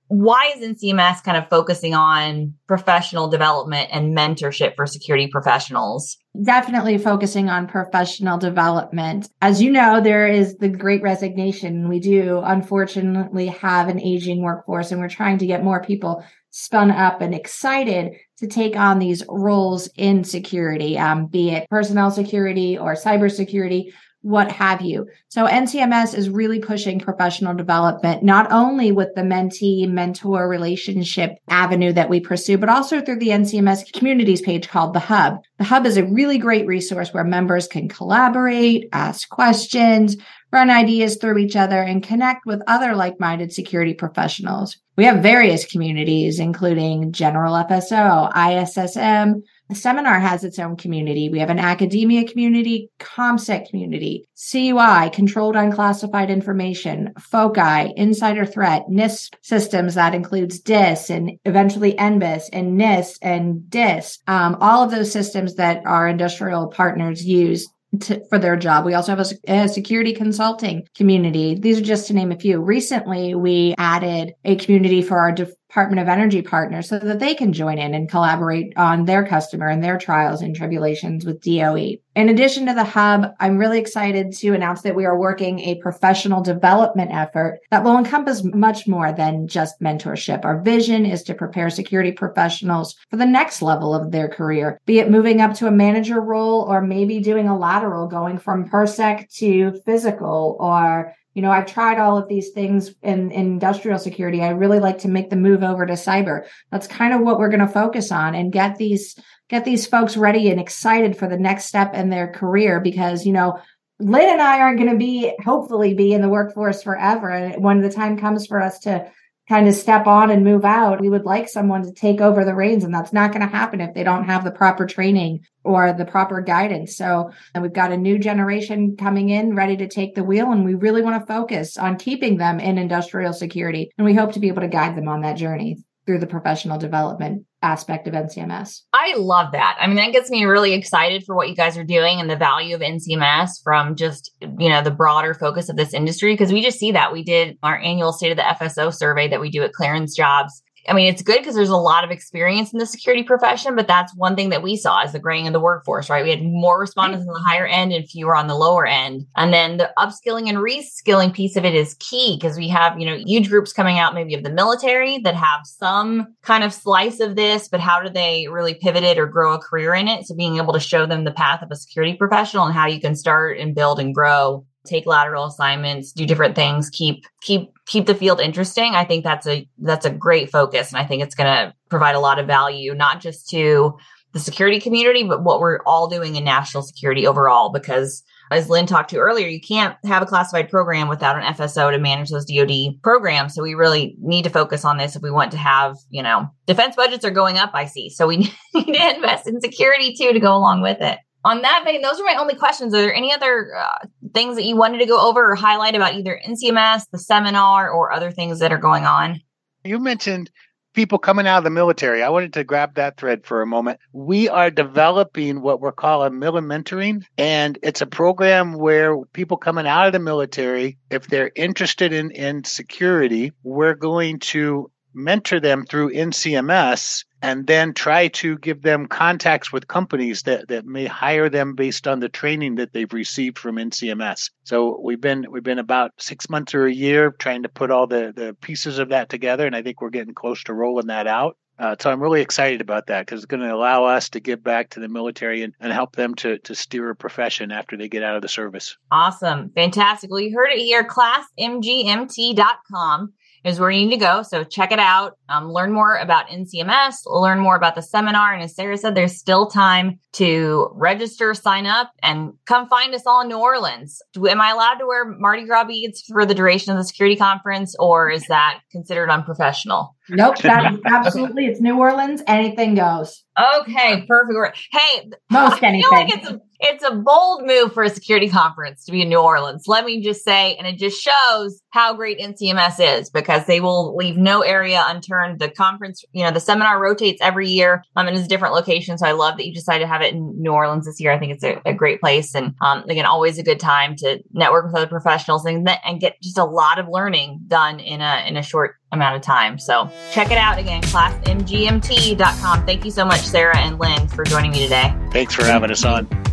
why 0.09 0.53
is 0.57 0.63
NCMS 0.63 1.23
kind 1.23 1.37
of 1.37 1.49
focusing 1.49 1.95
on 1.95 2.55
professional 2.67 3.29
development 3.29 3.91
and 3.93 4.17
mentorship 4.17 4.75
for 4.75 4.87
security 4.87 5.29
professionals? 5.29 6.17
Definitely 6.43 6.99
focusing 6.99 7.49
on 7.49 7.67
professional 7.67 8.39
development. 8.39 9.29
As 9.43 9.61
you 9.61 9.71
know, 9.71 10.01
there 10.01 10.27
is 10.27 10.57
the 10.57 10.69
great 10.69 11.03
resignation. 11.03 11.89
We 11.89 12.01
do 12.01 12.41
unfortunately 12.43 13.49
have 13.49 13.89
an 13.89 14.01
aging 14.01 14.43
workforce 14.43 14.93
and 14.93 15.01
we're 15.01 15.09
trying 15.09 15.39
to 15.39 15.47
get 15.47 15.65
more 15.65 15.83
people 15.83 16.25
spun 16.51 16.91
up 16.91 17.21
and 17.21 17.35
excited 17.35 18.15
to 18.39 18.47
take 18.47 18.77
on 18.77 18.99
these 18.99 19.23
roles 19.29 19.89
in 19.97 20.25
security, 20.25 20.99
um, 20.99 21.27
be 21.27 21.51
it 21.51 21.69
personnel 21.69 22.11
security 22.11 22.79
or 22.79 22.95
cybersecurity 22.95 23.93
what 24.23 24.51
have 24.51 24.83
you. 24.83 25.07
So 25.29 25.47
NCMS 25.47 26.17
is 26.17 26.29
really 26.29 26.59
pushing 26.59 26.99
professional 26.99 27.55
development, 27.55 28.23
not 28.23 28.51
only 28.51 28.91
with 28.91 29.09
the 29.15 29.23
mentee 29.23 29.89
mentor 29.89 30.49
relationship 30.49 31.39
avenue 31.49 31.93
that 31.93 32.11
we 32.11 32.21
pursue, 32.21 32.59
but 32.59 32.69
also 32.69 33.01
through 33.01 33.21
the 33.21 33.29
NCMS 33.29 33.93
communities 33.93 34.43
page 34.43 34.69
called 34.69 34.95
the 34.95 35.01
Hub. 35.01 35.39
The 35.59 35.65
Hub 35.65 35.87
is 35.87 35.97
a 35.97 36.05
really 36.05 36.39
great 36.39 36.67
resource 36.67 37.13
where 37.13 37.25
members 37.25 37.69
can 37.69 37.89
collaborate, 37.89 38.89
ask 38.93 39.29
questions, 39.29 40.17
run 40.51 40.71
ideas 40.71 41.17
through 41.17 41.39
each 41.39 41.57
other, 41.57 41.81
and 41.81 42.03
connect 42.03 42.47
with 42.47 42.63
other 42.67 42.97
like 42.97 43.21
minded 43.21 43.53
security 43.53 43.95
professionals. 43.95 44.77
We 44.97 45.05
have 45.05 45.23
various 45.23 45.65
communities, 45.65 46.41
including 46.41 47.13
General 47.13 47.55
FSO, 47.65 48.33
ISSM, 48.33 49.43
the 49.69 49.75
seminar 49.75 50.19
has 50.19 50.45
its 50.45 50.59
own 50.59 50.77
community. 50.77 51.29
We 51.29 51.41
have 51.41 51.51
an 51.51 51.59
academia 51.59 52.27
community, 52.27 52.91
ComSec 52.99 53.69
community, 53.69 54.27
CUI, 54.51 55.11
controlled 55.11 55.57
unclassified 55.57 56.31
information, 56.31 57.13
FOCI, 57.19 57.93
insider 57.97 58.47
threat, 58.47 58.89
NISS 58.89 59.31
systems 59.43 59.95
that 59.95 60.15
includes 60.15 60.61
DISS 60.61 61.11
and 61.11 61.33
eventually 61.45 61.93
NBIS 61.95 62.45
and 62.53 62.77
NISS 62.77 63.19
and 63.21 63.69
DISS. 63.69 64.21
Um, 64.27 64.57
all 64.61 64.83
of 64.83 64.91
those 64.91 65.13
systems 65.13 65.57
that 65.57 65.83
our 65.85 66.09
industrial 66.09 66.69
partners 66.69 67.25
use 67.25 67.69
to, 68.01 68.23
for 68.29 68.39
their 68.39 68.57
job. 68.57 68.85
We 68.85 68.95
also 68.95 69.17
have 69.17 69.27
a, 69.27 69.63
a, 69.63 69.69
security 69.69 70.13
consulting 70.13 70.87
community. 70.95 71.55
These 71.55 71.79
are 71.79 71.85
just 71.85 72.07
to 72.09 72.15
name 72.15 72.33
a 72.33 72.39
few. 72.39 72.61
Recently, 72.61 73.35
we 73.35 73.75
added 73.79 74.35
a 74.45 74.57
community 74.57 75.01
for 75.01 75.19
our 75.19 75.33
Department 75.79 76.01
of 76.01 76.09
Energy 76.09 76.43
partners 76.43 76.89
so 76.89 76.99
that 76.99 77.21
they 77.21 77.37
can 77.37 77.53
join 77.53 77.79
in 77.79 77.95
and 77.95 78.11
collaborate 78.11 78.77
on 78.77 79.05
their 79.05 79.25
customer 79.25 79.69
and 79.69 79.83
their 79.83 79.97
trials 79.97 80.43
and 80.43 80.57
tribulations 80.57 81.25
with 81.25 81.41
DOE. 81.41 81.99
In 82.17 82.29
addition 82.29 82.67
to 82.67 82.75
the 82.75 82.83
hub, 82.83 83.29
I'm 83.39 83.59
really 83.59 83.79
excited 83.79 84.33
to 84.39 84.55
announce 84.55 84.83
that 84.83 84.97
we 84.97 85.05
are 85.05 85.17
working 85.17 85.61
a 85.61 85.77
professional 85.77 86.43
development 86.43 87.13
effort 87.13 87.61
that 87.71 87.85
will 87.85 87.97
encompass 87.97 88.43
much 88.43 88.89
more 88.89 89.13
than 89.13 89.47
just 89.47 89.81
mentorship. 89.81 90.45
Our 90.45 90.61
vision 90.61 91.07
is 91.07 91.23
to 91.23 91.35
prepare 91.35 91.71
security 91.71 92.11
professionals 92.11 92.97
for 93.09 93.17
the 93.17 93.25
next 93.25 93.63
level 93.63 93.95
of 93.95 94.11
their 94.11 94.27
career, 94.29 94.81
be 94.85 94.99
it 94.99 95.13
moving 95.13 95.41
up 95.41 95.55
to 95.55 95.69
a 95.69 95.71
manager 95.71 96.21
role 96.21 96.63
or 96.63 96.83
maybe 96.83 97.21
doing 97.21 97.47
a 97.47 97.57
lateral 97.57 98.09
going 98.09 98.39
from 98.39 98.69
PERSEC 98.69 99.33
to 99.37 99.81
physical 99.87 100.57
or 100.59 101.15
you 101.39 101.43
know, 101.43 101.53
I've 101.53 101.67
tried 101.67 102.01
all 102.01 102.19
of 102.19 102.27
these 102.27 102.51
things 102.51 102.93
in, 103.01 103.31
in, 103.31 103.53
industrial 103.53 104.01
security. 104.01 104.43
I 104.43 104.49
really 104.49 104.81
like 104.81 104.99
to 104.99 105.09
make 105.09 105.31
the 105.31 105.37
move 105.37 105.63
over 105.63 105.87
to 105.87 105.93
cyber. 105.93 106.49
That's 106.73 106.89
kind 106.89 107.15
of 107.15 107.21
what 107.21 107.39
we're 107.39 107.49
going 107.49 107.61
to 107.61 107.69
focus 107.69 108.11
on 108.11 108.35
and 108.35 108.53
get 108.53 108.77
these 108.77 109.15
get 109.49 109.65
these 109.65 109.87
folks 109.87 110.17
ready 110.17 110.51
and 110.51 110.59
excited 110.59 111.17
for 111.17 111.29
the 111.29 111.39
next 111.39 111.67
step 111.67 111.95
in 111.95 112.11
their 112.11 112.33
career 112.33 112.81
because, 112.81 113.25
you 113.25 113.33
know, 113.33 113.61
Lynn 114.01 114.29
and 114.29 114.43
I 114.43 114.59
aren't 114.59 114.81
going 114.81 114.91
to 114.91 114.99
be 114.99 115.33
hopefully 115.45 115.95
be 115.95 116.13
in 116.13 116.23
the 116.23 116.29
workforce 116.29 116.83
forever. 116.83 117.31
And 117.31 117.63
when 117.63 117.83
the 117.83 117.91
time 117.91 118.19
comes 118.19 118.49
for 118.49 118.61
us 118.61 118.81
to 118.81 119.09
kind 119.49 119.67
of 119.67 119.75
step 119.75 120.07
on 120.07 120.31
and 120.31 120.45
move 120.45 120.65
out. 120.65 121.01
We 121.01 121.09
would 121.09 121.25
like 121.25 121.49
someone 121.49 121.83
to 121.83 121.93
take 121.93 122.21
over 122.21 122.45
the 122.45 122.55
reins, 122.55 122.85
and 122.85 122.95
that's 122.95 123.13
not 123.13 123.33
going 123.33 123.41
to 123.41 123.57
happen 123.57 123.81
if 123.81 123.95
they 123.95 124.05
don't 124.05 124.25
have 124.25 124.45
the 124.45 124.51
proper 124.51 124.87
training 124.87 125.47
or 125.65 125.93
the 125.93 126.05
proper 126.05 126.41
guidance. 126.41 126.97
So, 126.97 127.31
and 127.55 127.63
we've 127.63 127.73
got 127.73 127.93
a 127.93 127.97
new 127.97 128.19
generation 128.19 128.97
coming 128.97 129.31
in 129.31 129.57
ready 129.57 129.77
to 129.79 129.89
take 129.89 130.15
the 130.15 130.25
wheel, 130.25 130.53
and 130.53 130.65
we 130.65 130.75
really 130.75 131.03
want 131.03 131.21
to 131.21 131.27
focus 131.27 131.77
on 131.77 131.97
keeping 131.97 132.37
them 132.37 132.61
in 132.61 132.79
industrial 132.79 133.33
security. 133.33 133.91
And 133.97 134.05
we 134.05 134.15
hope 134.15 134.33
to 134.33 134.41
be 134.41 134.49
able 134.49 134.63
to 134.63 134.69
guide 134.69 134.97
them 134.97 135.09
on 135.09 135.23
that 135.23 135.37
journey 135.37 135.79
through 136.07 136.19
the 136.19 136.27
professional 136.27 136.79
development 136.79 137.45
aspect 137.63 138.07
of 138.07 138.15
NCMS. 138.15 138.83
I 138.93 139.15
love 139.17 139.53
that. 139.53 139.77
I 139.81 139.87
mean, 139.87 139.97
that 139.97 140.13
gets 140.13 140.31
me 140.31 140.45
really 140.45 140.75
excited 140.75 141.25
for 141.25 141.35
what 141.35 141.49
you 141.49 141.57
guys 141.57 141.77
are 141.77 141.85
doing 141.85 142.21
and 142.21 142.31
the 142.31 142.37
value 142.37 142.75
of 142.75 142.81
NCMS 142.81 143.63
from 143.63 143.97
just, 143.97 144.31
you 144.41 144.69
know, 144.69 144.83
the 144.83 144.91
broader 144.91 145.35
focus 145.35 145.69
of 145.69 145.77
this 145.77 145.93
industry. 145.93 146.37
Cause 146.37 146.53
we 146.53 146.63
just 146.63 146.79
see 146.79 146.93
that 146.93 147.13
we 147.13 147.25
did 147.25 147.59
our 147.63 147.79
annual 147.79 148.13
state 148.13 148.31
of 148.31 148.37
the 148.37 148.43
FSO 148.43 148.95
survey 148.95 149.29
that 149.29 149.41
we 149.41 149.51
do 149.51 149.63
at 149.63 149.73
ClearanceJobs 149.73 150.51
I 150.89 150.95
mean, 150.95 151.13
it's 151.13 151.23
good 151.23 151.39
because 151.39 151.55
there's 151.55 151.69
a 151.69 151.77
lot 151.77 152.05
of 152.05 152.11
experience 152.11 152.73
in 152.73 152.79
the 152.79 152.87
security 152.87 153.23
profession, 153.23 153.77
but 153.77 153.87
that's 153.87 154.15
one 154.17 154.35
thing 154.37 154.49
that 154.51 154.63
we 154.63 154.77
saw 154.77 155.03
as 155.03 155.13
the 155.13 155.19
graying 155.19 155.47
of 155.47 155.53
the 155.53 155.61
workforce, 155.61 156.09
right? 156.09 156.25
We 156.25 156.31
had 156.31 156.43
more 156.43 156.81
respondents 156.81 157.27
on 157.27 157.35
the 157.35 157.47
higher 157.47 157.67
end 157.67 157.93
and 157.93 158.09
fewer 158.09 158.35
on 158.35 158.47
the 158.47 158.55
lower 158.55 158.87
end. 158.87 159.27
And 159.37 159.53
then 159.53 159.77
the 159.77 159.93
upskilling 159.99 160.49
and 160.49 160.59
reskilling 160.59 161.35
piece 161.35 161.57
of 161.57 161.65
it 161.65 161.75
is 161.75 161.97
key 162.01 162.39
because 162.41 162.57
we 162.57 162.69
have, 162.69 162.99
you 162.99 163.07
know, 163.07 163.17
huge 163.17 163.49
groups 163.49 163.73
coming 163.73 163.99
out 163.99 164.15
maybe 164.15 164.35
of 164.35 164.43
the 164.43 164.51
military 164.51 165.19
that 165.19 165.35
have 165.35 165.61
some 165.65 166.35
kind 166.43 166.65
of 166.65 166.73
slice 166.73 167.21
of 167.21 167.37
this, 167.37 167.69
but 167.69 167.81
how 167.81 168.01
do 168.01 168.09
they 168.09 168.49
really 168.49 168.75
pivot 168.75 169.05
it 169.05 169.19
or 169.19 169.27
grow 169.27 169.53
a 169.53 169.59
career 169.59 169.95
in 169.95 170.09
it? 170.09 170.27
So 170.27 170.35
being 170.35 170.57
able 170.57 170.73
to 170.73 170.81
show 170.81 171.07
them 171.07 171.25
the 171.25 171.31
path 171.31 171.63
of 171.63 171.71
a 171.71 171.77
security 171.77 172.17
professional 172.17 172.65
and 172.65 172.75
how 172.75 172.87
you 172.87 173.01
can 173.01 173.15
start 173.15 173.59
and 173.59 173.75
build 173.75 174.01
and 174.01 174.15
grow 174.15 174.65
take 174.89 175.07
lateral 175.07 175.47
assignments, 175.47 176.13
do 176.13 176.27
different 176.27 176.55
things, 176.55 176.91
keep 176.91 177.25
keep 177.41 177.71
keep 177.87 178.07
the 178.07 178.15
field 178.15 178.41
interesting. 178.41 178.95
I 178.95 179.05
think 179.05 179.25
that's 179.25 179.47
a 179.47 179.69
that's 179.79 180.07
a 180.07 180.11
great 180.11 180.51
focus 180.51 180.93
and 180.93 181.01
I 181.01 181.07
think 181.07 181.23
it's 181.23 181.35
going 181.35 181.47
to 181.47 181.75
provide 181.89 182.15
a 182.15 182.21
lot 182.21 182.39
of 182.39 182.47
value 182.47 182.95
not 182.95 183.21
just 183.21 183.49
to 183.51 183.97
the 184.33 184.41
security 184.41 184.79
community 184.79 185.25
but 185.25 185.43
what 185.43 185.61
we're 185.61 185.81
all 185.87 186.09
doing 186.09 186.37
in 186.37 186.45
national 186.45 186.83
security 186.83 187.27
overall 187.27 187.71
because 187.73 188.23
as 188.51 188.69
Lynn 188.71 188.87
talked 188.87 189.11
to 189.11 189.19
earlier, 189.19 189.47
you 189.47 189.61
can't 189.61 189.97
have 190.05 190.23
a 190.23 190.27
classified 190.27 190.71
program 190.71 191.09
without 191.09 191.37
an 191.37 191.55
FSO 191.55 191.91
to 191.91 191.99
manage 191.99 192.31
those 192.31 192.47
DoD 192.47 193.03
programs. 193.03 193.55
So 193.55 193.63
we 193.63 193.75
really 193.75 194.17
need 194.21 194.45
to 194.45 194.51
focus 194.51 194.85
on 194.85 194.97
this 194.97 195.17
if 195.17 195.23
we 195.23 195.31
want 195.31 195.53
to 195.53 195.59
have, 195.59 195.97
you 196.09 196.23
know, 196.23 196.49
defense 196.67 196.97
budgets 196.97 197.25
are 197.25 197.31
going 197.31 197.59
up, 197.59 197.71
I 197.75 197.85
see. 197.85 198.09
So 198.09 198.27
we 198.27 198.37
need 198.75 198.95
to 198.95 199.17
invest 199.17 199.47
in 199.47 199.61
security 199.61 200.15
too 200.19 200.33
to 200.33 200.41
go 200.41 200.57
along 200.57 200.83
with 200.83 201.01
it 201.01 201.19
on 201.49 201.63
that 201.63 201.83
vein, 201.85 202.03
those 202.03 202.21
are 202.21 202.25
my 202.25 202.37
only 202.39 202.55
questions. 202.55 202.93
Are 202.95 203.01
there 203.01 203.15
any 203.15 203.33
other 203.33 203.75
uh, 203.75 204.07
things 204.35 204.57
that 204.57 204.65
you 204.65 204.77
wanted 204.77 204.99
to 204.99 205.07
go 205.07 205.19
over 205.21 205.53
or 205.53 205.55
highlight 205.55 205.95
about 205.95 206.15
either 206.15 206.41
NCMS, 206.47 207.11
the 207.11 207.19
seminar, 207.19 207.91
or 207.91 208.13
other 208.13 208.31
things 208.31 208.59
that 208.59 208.71
are 208.71 208.79
going 208.79 209.05
on? 209.05 209.41
You 209.85 209.99
mentioned 209.99 210.51
people 210.93 211.19
coming 211.19 211.47
out 211.47 211.59
of 211.59 211.65
the 211.65 211.71
military. 211.71 212.23
I 212.23 212.29
wanted 212.29 212.53
to 212.55 212.65
grab 212.65 212.97
that 212.97 213.17
thread 213.17 213.47
for 213.47 213.63
a 213.63 213.67
moment. 213.67 213.99
We 214.13 214.49
are 214.49 214.71
developing 214.71 215.63
what 215.63 215.81
we're 215.81 215.93
calling 215.93 216.39
Miller 216.39 216.61
mentoring, 216.61 217.25
and 217.39 217.79
it's 217.83 218.03
a 218.03 218.07
program 218.07 218.75
where 218.75 219.17
people 219.33 219.57
coming 219.57 219.87
out 219.87 220.07
of 220.07 220.13
the 220.13 220.19
military, 220.19 220.99
if 221.11 221.29
they're 221.29 221.53
interested 221.55 222.13
in, 222.13 222.31
in 222.33 222.65
security, 222.65 223.53
we're 223.63 223.95
going 223.95 224.41
to 224.41 224.91
mentor 225.15 225.61
them 225.61 225.87
through 225.87 226.13
NCMS 226.13 227.25
and 227.43 227.67
then 227.67 227.95
try 227.95 228.29
to 228.29 228.59
give 228.59 228.83
them 228.83 229.07
contacts 229.07 229.73
with 229.73 229.89
companies 229.89 230.43
that, 230.43 230.69
that 230.69 230.85
may 230.85 231.07
hire 231.07 231.49
them 231.49 231.75
based 231.75 232.09
on 232.09 232.21
the 232.21 232.29
training 232.29 232.77
that 232.77 232.93
they've 232.93 233.13
received 233.13 233.59
from 233.59 233.77
NCMS. 233.77 234.51
So 234.65 235.01
we've 235.03 235.21
been 235.21 235.47
we've 235.51 235.63
been 235.63 235.79
about 235.79 236.13
six 236.19 236.51
months 236.51 236.75
or 236.75 236.87
a 236.87 236.93
year 236.93 237.31
trying 237.31 237.63
to 237.63 237.69
put 237.69 237.91
all 237.91 238.07
the, 238.07 238.33
the 238.35 238.57
pieces 238.61 238.99
of 238.99 239.11
that 239.11 239.29
together, 239.29 239.67
and 239.67 239.77
I 239.77 239.83
think 239.83 240.01
we're 240.01 240.11
getting 240.11 240.35
close 240.35 240.63
to 240.65 240.75
rolling 240.75 241.07
that 241.07 241.27
out. 241.27 241.57
Uh, 241.79 241.95
so 241.99 242.11
I'm 242.11 242.21
really 242.21 242.41
excited 242.41 242.81
about 242.81 243.07
that 243.07 243.25
because 243.25 243.39
it's 243.39 243.47
going 243.47 243.63
to 243.63 243.73
allow 243.73 244.05
us 244.05 244.29
to 244.31 244.41
give 244.41 244.65
back 244.65 244.91
to 244.91 245.01
the 245.01 245.09
military 245.09 245.63
and, 245.63 245.73
and 245.79 245.93
help 245.93 246.17
them 246.17 246.35
to, 246.37 246.59
to 246.59 246.75
steer 246.75 247.11
a 247.11 247.15
profession 247.15 247.71
after 247.71 247.97
they 247.97 248.09
get 248.09 248.25
out 248.25 248.35
of 248.35 248.43
the 248.43 248.49
service. 248.49 248.97
Awesome. 249.13 249.71
Fantastic. 249.77 250.29
Well, 250.31 250.41
you 250.41 250.57
heard 250.57 250.73
it 250.73 250.81
here, 250.81 251.05
classmgmt.com 251.05 253.33
is 253.65 253.81
where 253.81 253.91
you 253.91 254.07
need 254.07 254.15
to 254.15 254.21
go. 254.21 254.43
So 254.43 254.65
check 254.65 254.93
it 254.93 254.99
out. 254.99 255.37
Um, 255.49 255.73
learn 255.73 255.93
more 255.93 256.17
about 256.17 256.49
NCMS, 256.49 257.27
learn 257.27 257.59
more 257.59 257.77
about 257.77 257.95
the 257.95 258.03
seminar. 258.03 258.53
And 258.53 258.63
as 258.63 258.75
Sarah 258.75 258.97
said, 258.97 259.15
there's 259.15 259.37
still 259.37 259.67
time 259.67 260.21
to 260.35 260.89
register, 260.93 261.55
sign 261.55 261.87
up, 261.87 262.13
and 262.23 262.53
come 262.67 262.89
find 262.89 263.15
us 263.15 263.27
all 263.27 263.41
in 263.41 263.49
New 263.49 263.59
Orleans. 263.59 264.21
Am 264.37 264.61
I 264.61 264.71
allowed 264.71 264.95
to 264.97 265.07
wear 265.07 265.25
Mardi 265.25 265.65
Gras 265.65 265.85
beads 265.85 266.23
for 266.29 266.45
the 266.47 266.55
duration 266.55 266.93
of 266.93 266.99
the 266.99 267.05
security 267.05 267.37
conference, 267.37 267.95
or 267.99 268.31
is 268.31 268.45
that 268.49 268.81
considered 268.93 269.31
unprofessional? 269.31 270.17
Nope, 270.29 270.59
that 270.63 270.95
is 270.95 271.01
absolutely 271.07 271.67
it's 271.67 271.81
New 271.81 271.99
Orleans. 271.99 272.43
Anything 272.47 272.95
goes. 272.95 273.45
Okay, 273.81 274.27
perfect. 274.27 274.79
Hey, 274.93 275.31
most 275.51 275.83
anything. 275.83 276.05
I 276.13 276.27
feel 276.27 276.27
like 276.27 276.35
it's 276.37 276.49
a, 276.51 276.61
it's 276.81 277.03
a 277.03 277.11
bold 277.11 277.67
move 277.67 277.93
for 277.93 278.05
a 278.05 278.11
security 278.11 278.49
conference 278.49 279.05
to 279.05 279.13
be 279.13 279.23
in 279.23 279.29
New 279.29 279.41
Orleans. 279.41 279.85
Let 279.87 280.05
me 280.05 280.23
just 280.23 280.45
say, 280.45 280.77
and 280.77 280.87
it 280.87 280.97
just 280.97 281.21
shows 281.21 281.83
how 281.91 282.15
great 282.15 282.39
NCMS 282.39 283.21
is 283.21 283.31
because 283.31 283.67
they 283.67 283.81
will 283.81 284.15
leave 284.17 284.37
no 284.37 284.61
area 284.61 285.03
unturned. 285.07 285.59
The 285.59 285.71
conference, 285.71 286.25
you 286.33 286.45
know, 286.45 286.53
the 286.53 286.61
seminar 286.61 287.01
rotates 287.03 287.41
every 287.43 287.69
year 287.69 288.05
um, 288.15 288.29
and 288.29 288.37
it's 288.37 288.47
a 288.47 288.49
different 288.49 288.75
location. 288.75 289.19
So 289.19 289.27
I 289.27 289.33
love 289.33 289.57
that 289.57 289.67
you 289.67 289.75
decided 289.75 290.05
to 290.05 290.09
have 290.09 290.23
it 290.23 290.33
in 290.35 290.55
New 290.61 290.71
Orleans 290.71 291.07
this 291.07 291.21
year. 291.21 291.33
I 291.33 291.39
think 291.39 291.53
it's 291.53 291.65
a, 291.65 291.81
a 291.85 291.95
great 291.95 292.21
place 292.21 292.55
and 292.55 292.75
um, 292.81 293.05
again, 293.09 293.27
always 293.27 293.59
a 293.59 293.65
good 293.65 293.81
time 293.81 294.15
to 294.17 294.41
network 294.53 294.87
with 294.87 294.95
other 294.95 295.09
professionals 295.09 295.65
and, 295.67 295.89
and 296.05 296.21
get 296.21 296.41
just 296.41 296.59
a 296.59 296.65
lot 296.65 296.99
of 296.99 297.09
learning 297.09 297.61
done 297.67 297.99
in 298.01 298.21
a 298.21 298.45
in 298.47 298.57
a 298.57 298.63
short 298.63 298.97
amount 299.11 299.37
of 299.37 299.43
time. 299.43 299.79
So 299.79 300.11
check 300.33 300.51
it 300.51 300.59
out 300.59 300.79
again, 300.79 301.03
classmgmt.com. 301.03 302.87
Thank 302.87 303.05
you 303.05 303.11
so 303.11 303.25
much, 303.25 303.41
Sarah 303.41 303.77
and 303.79 303.99
Lynn, 303.99 304.29
for 304.29 304.45
joining 304.45 304.71
me 304.71 304.83
today. 304.83 305.15
Thanks 305.33 305.55
for 305.55 305.65
having 305.65 305.91
us 305.91 306.05
on. 306.05 306.48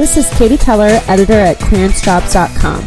This 0.00 0.16
is 0.16 0.28
Katie 0.30 0.56
Keller, 0.56 0.98
editor 1.08 1.34
at 1.34 1.58
clearancejobs.com. 1.58 2.80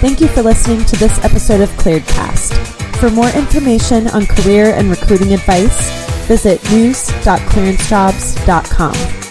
Thank 0.00 0.20
you 0.20 0.28
for 0.28 0.42
listening 0.42 0.84
to 0.84 0.94
this 0.94 1.18
episode 1.24 1.60
of 1.60 1.70
ClearedCast. 1.70 2.54
For 2.98 3.10
more 3.10 3.30
information 3.30 4.06
on 4.06 4.26
career 4.26 4.72
and 4.72 4.88
recruiting 4.88 5.34
advice, 5.34 5.90
visit 6.28 6.62
news.clearancejobs.com. 6.70 9.21